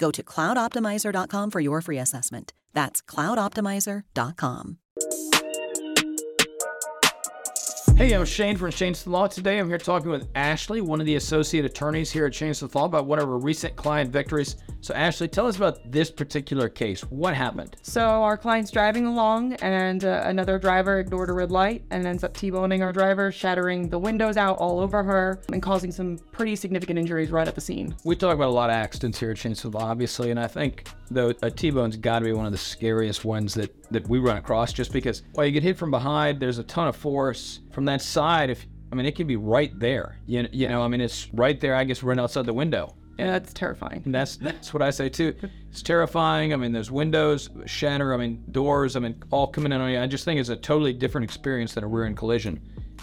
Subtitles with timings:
[0.00, 2.54] Go to cloudoptimizer.com for your free assessment.
[2.72, 4.78] That's cloudoptimizer.com.
[7.96, 9.26] Hey, I'm Shane from Shane's Law.
[9.26, 12.86] Today I'm here talking with Ashley, one of the associate attorneys here at Shane's Law,
[12.86, 14.56] about one of our recent client victories.
[14.82, 17.02] So, Ashley, tell us about this particular case.
[17.02, 17.76] What happened?
[17.82, 22.24] So, our client's driving along, and uh, another driver ignored a red light and ends
[22.24, 26.18] up T boning our driver, shattering the windows out all over her, and causing some
[26.32, 27.94] pretty significant injuries right at the scene.
[28.04, 30.88] We talk about a lot of accidents here at Shane's Law, obviously, and I think
[31.10, 34.38] though a T-bone's got to be one of the scariest ones that that we run
[34.38, 37.84] across, just because while you get hit from behind, there's a ton of force from
[37.86, 38.50] that side.
[38.50, 40.18] If I mean, it can be right there.
[40.26, 41.76] You, you know, I mean, it's right there.
[41.76, 42.94] I guess right outside the window.
[43.18, 44.02] Yeah, that's terrifying.
[44.04, 45.34] And that's that's what I say too.
[45.70, 46.52] It's terrifying.
[46.52, 48.14] I mean, there's windows shatter.
[48.14, 48.96] I mean, doors.
[48.96, 50.00] I mean, all coming in on you.
[50.00, 52.60] I just think it's a totally different experience than a rear end collision.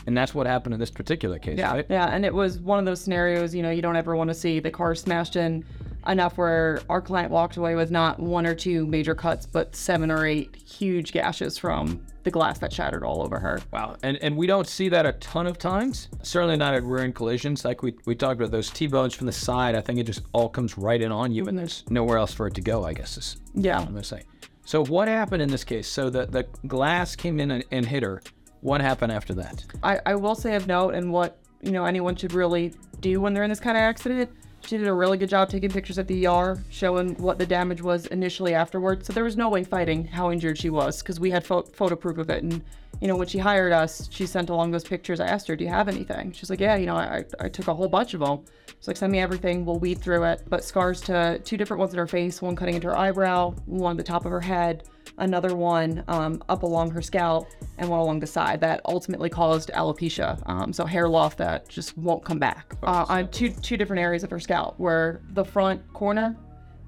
[0.08, 1.86] And that's what happened in this particular case, Yeah, right?
[1.90, 4.34] yeah, and it was one of those scenarios, you know, you don't ever want to
[4.34, 5.66] see the car smashed in
[6.08, 10.12] enough where our client walked away with not one or two major cuts, but seven
[10.12, 13.62] or eight huge gashes from the glass that shattered all over her.
[13.72, 13.96] Wow.
[14.04, 16.10] And and we don't see that a ton of times.
[16.24, 17.64] Certainly not at rear end collisions.
[17.64, 19.76] Like we, we talked about those T-bones from the side.
[19.76, 22.48] I think it just all comes right in on you and there's nowhere else for
[22.48, 23.80] it to go, I guess is Yeah.
[23.80, 24.24] what I'm gonna say.
[24.66, 25.88] So what happened in this case?
[25.88, 28.22] So the, the glass came in and, and hit her.
[28.60, 29.64] What happened after that?
[29.82, 33.34] I, I will say of note and what you know anyone should really do when
[33.34, 34.30] they're in this kind of accident.
[34.68, 37.82] She did a really good job taking pictures at the ER, showing what the damage
[37.82, 39.08] was initially afterwards.
[39.08, 41.96] So there was no way fighting how injured she was because we had pho- photo
[41.96, 42.44] proof of it.
[42.44, 42.62] And
[43.02, 45.20] you know when she hired us, she sent along those pictures.
[45.20, 47.68] I asked her, "Do you have anything?" She's like, "Yeah, you know, I, I took
[47.68, 48.46] a whole bunch of them."
[48.80, 49.66] She's like, "Send me everything.
[49.66, 52.76] We'll weed through it." But scars to two different ones in her face, one cutting
[52.76, 54.84] into her eyebrow, one at the top of her head
[55.18, 59.70] another one um, up along her scalp and one along the side that ultimately caused
[59.74, 64.00] alopecia um, so hair loss that just won't come back uh, on two two different
[64.00, 66.36] areas of her scalp where the front corner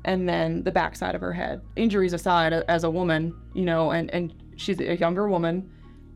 [0.05, 3.91] and then the back side of her head injuries aside as a woman you know
[3.91, 5.69] and and she's a younger woman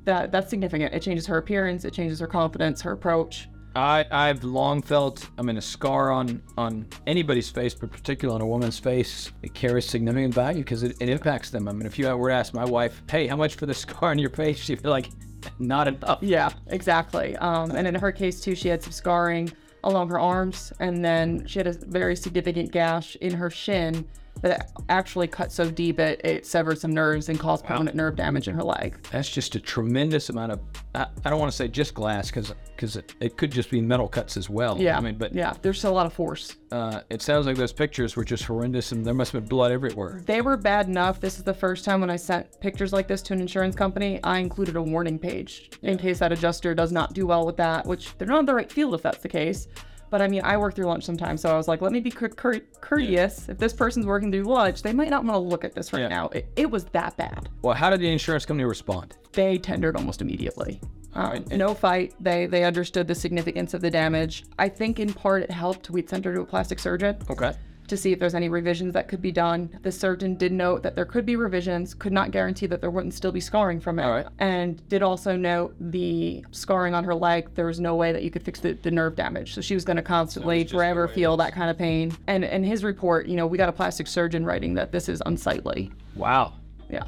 [0.06, 4.44] that that's significant it changes her appearance it changes her confidence her approach I, I've
[4.44, 8.78] long felt, I mean, a scar on, on anybody's face, but particularly on a woman's
[8.78, 11.68] face, it carries significant value because it, it impacts them.
[11.68, 14.12] I mean, if you were to ask my wife, hey, how much for the scar
[14.12, 14.60] on your face?
[14.60, 15.10] She'd be like,
[15.58, 16.20] not enough.
[16.22, 17.36] Yeah, exactly.
[17.38, 19.52] Um, and in her case too, she had some scarring
[19.84, 24.08] along her arms, and then she had a very significant gash in her shin
[24.44, 28.48] that actually cut so deep it, it severed some nerves and caused permanent nerve damage
[28.48, 28.98] in her leg.
[29.12, 30.60] That's just a tremendous amount of,
[30.94, 33.80] I, I don't want to say just glass because because it, it could just be
[33.80, 34.80] metal cuts as well.
[34.80, 36.58] Yeah, I mean, but yeah, there's a lot of force.
[36.72, 39.72] uh, it sounds like those pictures were just horrendous and there must have been blood
[39.72, 40.22] everywhere.
[40.26, 41.22] They were bad enough.
[41.22, 44.20] This is the first time when I sent pictures like this to an insurance company,
[44.24, 47.86] I included a warning page in case that adjuster does not do well with that,
[47.86, 49.68] which they're not in the right field if that's the case.
[50.14, 52.12] But I mean, I work through lunch sometimes, so I was like, let me be
[52.12, 53.50] cour- cour- courteous.
[53.50, 56.04] If this person's working through lunch, they might not want to look at this right
[56.04, 56.08] Yeah.
[56.10, 56.28] now.
[56.28, 57.50] It, it was that bad.
[57.64, 59.18] Well, how did the insurance company respond?
[59.32, 60.80] They tendered almost immediately.
[61.16, 62.14] Um, no fight.
[62.20, 64.46] They they understood the significance of the damage.
[64.60, 65.90] I think in part it helped.
[65.90, 67.18] We'd sent her to a plastic surgeon.
[67.32, 67.54] Okay.
[67.88, 69.70] To see if there's any revisions that could be done.
[69.84, 73.14] The surgeon did note that there could be revisions, could not guarantee that there wouldn't
[73.14, 74.04] still be scarring from it.
[74.04, 74.28] All right.
[74.40, 78.32] And did also note the scarring on her leg, there was no way that you
[78.32, 79.54] could fix the, the nerve damage.
[79.54, 81.78] So she was going to constantly just forever the way it feel that kind of
[81.78, 82.16] pain.
[82.28, 85.22] And in his report, you know, we got a plastic surgeon writing that this is
[85.26, 85.92] unsightly.
[86.16, 86.54] Wow.
[86.90, 87.04] Yeah.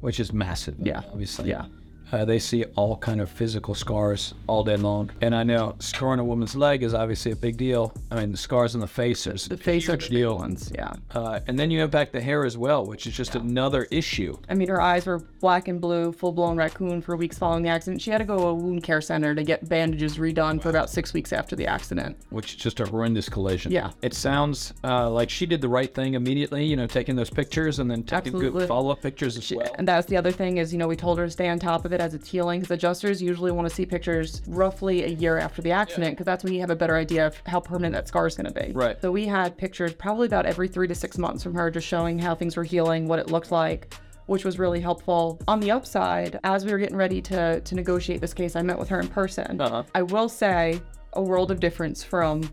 [0.00, 0.76] which is massive.
[0.78, 1.02] Yeah.
[1.12, 1.48] obviously.
[1.50, 1.66] Yeah.
[2.10, 6.20] Uh, they see all kind of physical scars all day long, and I know scarring
[6.20, 7.92] a woman's leg is obviously a big deal.
[8.10, 10.72] I mean, the scars on the face is The face are the big ones.
[10.74, 10.94] Yeah.
[11.14, 14.38] uh, and then you impact the hair as well, which is just another issue.
[14.48, 17.68] I mean, her eyes were black and blue, full blown raccoon for weeks following the
[17.68, 18.00] accident.
[18.00, 20.88] She had to go to a wound care center to get bandages redone for about
[20.90, 22.16] six weeks after the accident.
[22.30, 23.70] which is just a horrendous collision.
[23.72, 23.90] Yeah.
[24.02, 27.78] It sounds uh, like she did the right thing immediately, you know, taking those pictures
[27.78, 28.60] and then taking Absolutely.
[28.60, 29.70] good follow up pictures as well.
[29.76, 31.84] And that's the other thing is, you know, we told her to stay on top
[31.84, 35.38] of it as it's healing because adjusters usually want to see pictures roughly a year
[35.38, 38.08] after the accident because that's when you have a better idea of how permanent that
[38.08, 38.72] scar is going to be.
[38.72, 39.00] Right.
[39.00, 42.18] So we had pictures probably about every three to six months from her just showing
[42.18, 43.94] how things were healing, what it looked like.
[44.26, 45.40] Which was really helpful.
[45.48, 48.78] On the upside, as we were getting ready to to negotiate this case, I met
[48.78, 49.58] with her in person.
[49.58, 49.84] Uh-huh.
[49.94, 50.82] I will say
[51.14, 52.50] a world of difference from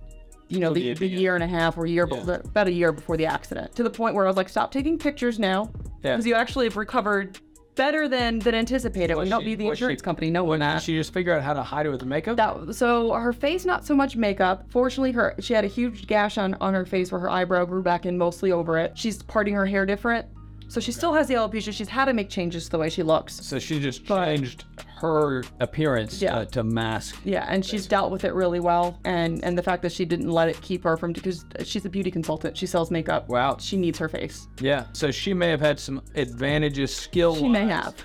[0.48, 2.38] you know, the, the- the year and a half or year, Yeah.
[2.46, 4.98] about a year before the accident, to the point where I was like, stop taking
[4.98, 5.72] pictures now,
[6.04, 6.14] Yeah.
[6.16, 7.40] because you actually have recovered
[7.76, 9.16] better than than anticipated.
[9.16, 10.82] Don't she- need the was she- insurance company knowing that.
[10.82, 12.38] She just figured out how to hide it with the makeup.
[12.38, 14.66] That, so her face, not so much makeup.
[14.70, 17.82] Fortunately, her she had a huge gash on on her face where her eyebrow grew
[17.84, 18.98] back in mostly over it.
[18.98, 20.26] She's parting her hair different,
[20.68, 21.74] so she still has the alopecia.
[21.74, 23.34] She's had to make changes to the way she looks.
[23.36, 24.66] so she just changed
[24.98, 26.38] her appearance Yeah.
[26.38, 27.18] uh, to mask.
[27.24, 30.30] Yeah, and she's dealt with it really well, and and the fact that she didn't
[30.32, 32.56] let it keep her from because she's a beauty consultant.
[32.58, 33.28] She sells makeup.
[33.30, 33.58] Wow.
[33.60, 34.48] She needs her face.
[34.62, 34.86] Yeah.
[34.94, 37.96] So she may have had some advantages skill She may have.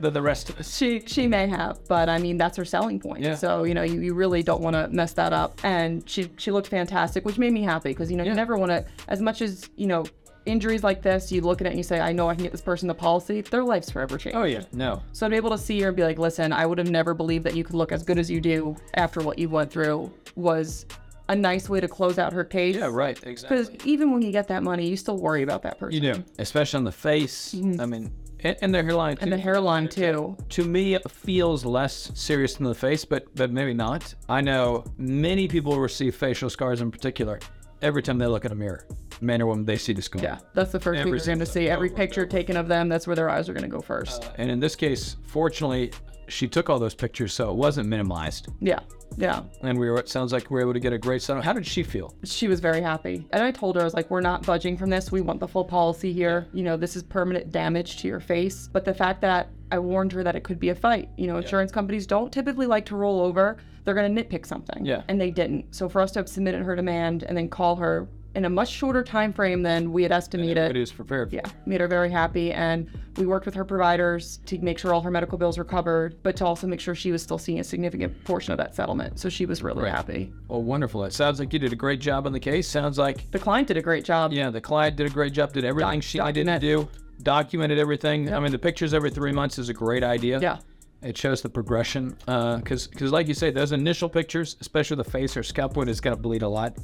[0.00, 0.76] than the rest of us.
[0.76, 3.22] She she may have, but I mean that's her selling point.
[3.24, 3.34] Yeah.
[3.34, 5.60] So you know you, you really don't want to mess that up.
[5.64, 8.30] And she she looked fantastic, which made me happy because you know Yeah.
[8.30, 10.04] you never want to as much as you know
[10.46, 11.30] injuries like this.
[11.30, 12.94] You look at it and you say I know I can get this person the
[12.94, 13.40] policy.
[13.40, 14.36] Their life's forever changed.
[14.36, 14.62] Oh yeah.
[14.72, 15.02] No.
[15.12, 17.14] So to be able to see her and be like, listen, I would have never
[17.14, 20.12] believed that you could look as good as you do after what you went through
[20.36, 20.86] was
[21.28, 22.76] a nice way to close out her case.
[22.76, 22.88] Yeah.
[22.90, 23.22] Right.
[23.26, 23.58] Exactly.
[23.58, 26.02] Because even when you get that money, you still worry about that person.
[26.02, 27.54] You do, especially on the face.
[27.54, 29.16] I mean, and, and the hairline.
[29.16, 29.24] Mm-hmm.
[29.24, 30.36] And the hairline too.
[30.50, 34.84] to me it feels less serious than the face but but maybe not i know
[34.96, 37.38] many people receive facial scars in particular
[37.82, 38.86] every time they look in a mirror
[39.20, 41.38] man or woman they see the scar Yeah, that's the first thing Every you're going
[41.38, 41.68] to see.
[41.68, 44.24] Every picture taken of them, that's where their eyes are going to go first.
[44.24, 45.92] Uh, and in this case fortunately
[46.28, 48.80] she took all those pictures so it wasn't minimized yeah,
[49.16, 49.42] yeah.
[49.62, 51.54] and we were it sounds like we were able to get a great settlement how
[51.54, 53.26] did she feel She was very happy.
[53.32, 55.10] And I told her, I was like, we're not budging from this.
[55.10, 56.46] We want the full policy here.
[56.52, 58.68] You know, this is permanent damage to your face.
[58.72, 61.08] But the fact that I warned her that it could be a fight.
[61.16, 63.58] You know, insurance companies don't typically like to roll over.
[63.84, 64.84] They're going to nitpick something.
[64.84, 65.02] Yeah.
[65.08, 65.74] And they didn't.
[65.74, 68.70] So for us to have submitted her demand and then call her in a much
[68.70, 70.70] shorter time frame than we had estimated.
[70.70, 71.32] it is prepared.
[71.32, 72.52] Yeah, made her very happy.
[72.52, 76.22] And we worked with her providers to make sure all her medical bills were covered,
[76.22, 79.18] but to also make sure she was still seeing a significant portion of that settlement.
[79.18, 79.92] So she was really Right.
[79.92, 80.32] happy.
[80.46, 83.28] well wonderful it sounds like you did a great job on the case sounds like
[83.32, 84.32] The client did a great job.
[84.32, 86.88] yeah the client did a great job did everything Doc- she needed didn't do
[87.22, 90.58] documented everything i mean the pictures every three months is a great idea Yeah.
[91.00, 95.04] It shows the progression, uh, because because like you say, those initial pictures, especially the
[95.04, 96.76] face or scalp wound, is going to bleed a lot,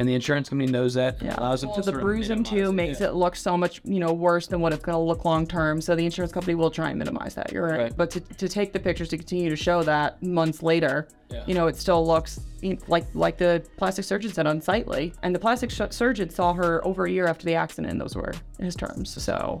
[0.00, 1.22] and the insurance company knows that.
[1.22, 1.38] Yeah.
[1.38, 4.00] allows them Well, to the sort bruising minimize too makes it look so much, you
[4.00, 5.80] know, worse than what it's going to look long term.
[5.82, 7.52] So the insurance company will try and minimize that.
[7.52, 7.78] You're right.
[7.78, 7.96] Right.
[7.96, 11.44] But to, to take the pictures to continue to show that months later, Yeah.
[11.46, 15.12] you know, it still looks you know, like like the plastic surgeon said unsightly.
[15.22, 17.92] And the plastic sh- surgeon saw her over a year after the accident.
[17.92, 19.10] And those were his terms.
[19.22, 19.60] So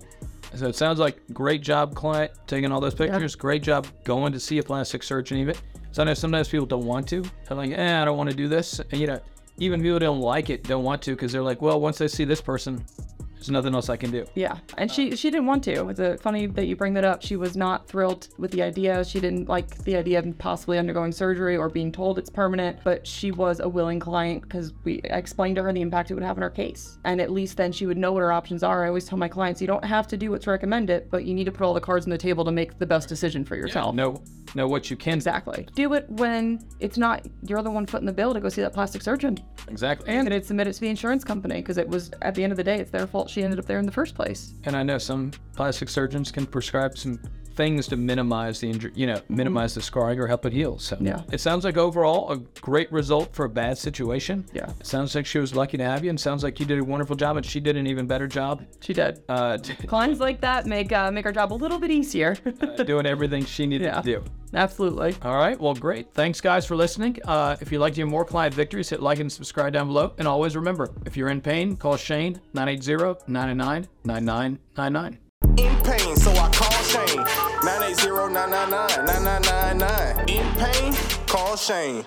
[0.54, 3.34] So it sounds like great job, client, taking all those pictures.
[3.36, 5.54] Great job going to see a plastic surgeon, even.
[5.92, 7.20] So I know sometimes people don't want to.
[7.46, 8.78] They're like, eh, I don't want to do this.
[8.90, 9.20] And you know,
[9.60, 12.06] even people who don't like it don't want to because they're like, well, once I
[12.06, 12.84] see this person,
[13.34, 14.26] there's nothing else I can do.
[14.34, 15.88] Yeah, and she she didn't want to.
[15.88, 17.22] It's a, funny that you bring that up.
[17.22, 19.02] She was not thrilled with the idea.
[19.02, 22.80] She didn't like the idea of possibly undergoing surgery or being told it's permanent.
[22.84, 26.14] But she was a willing client because we I explained to her the impact it
[26.14, 28.62] would have on her case, and at least then she would know what her options
[28.62, 28.84] are.
[28.84, 31.44] I always tell my clients, you don't have to do what's recommended, but you need
[31.44, 33.94] to put all the cards on the table to make the best decision for yourself.
[33.94, 34.22] Know
[34.54, 35.14] know what you can.
[35.14, 35.66] Exactly.
[35.74, 38.72] Do it when it's not you're the one footing the bill to go see that
[38.72, 39.38] plastic surgeon.
[39.68, 40.08] Exactly.
[40.08, 42.56] And then submit it to the insurance company because it was at the end of
[42.56, 44.54] the day it's their fault she ended up there in the first place.
[44.64, 47.20] And I know some plastic surgeons can prescribe some
[47.56, 50.78] things to minimize the injury, you know, minimize the scarring or help it heal.
[50.78, 51.22] So Yeah.
[51.30, 54.46] it sounds like overall a great result for a bad situation.
[54.54, 54.70] Yeah.
[54.80, 56.84] It sounds like she was lucky to have you, and sounds like you did a
[56.84, 59.22] wonderful job, and she did an even better job She did.
[59.28, 62.34] uh, Clients like that make uh, make our job a little bit easier.
[62.86, 64.00] doing everything she needed Yeah.
[64.00, 64.24] to do.
[64.52, 65.14] Absolutely.
[65.22, 65.60] All right.
[65.60, 66.12] Well, great.
[66.12, 67.18] Thanks, guys, for listening.
[67.24, 70.12] Uh, if you'd like to hear more client victories, hit like and subscribe down below.
[70.18, 75.18] And always remember, if you're in pain, call Shane 980 999 9999.
[75.58, 77.24] In pain, so I call Shane.
[77.60, 80.30] 980-999-9999.
[80.30, 80.94] In pain,
[81.26, 82.06] call Shane.